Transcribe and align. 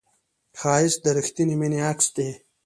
ښایست 0.59 0.99
د 1.03 1.07
رښتینې 1.17 1.55
مینې 1.59 1.79
عکس 1.89 2.07
دی 2.15 2.29